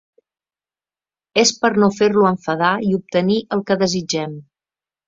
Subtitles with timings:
[1.43, 4.37] És per no fer-lo enfadar i obtenir el que desitgem.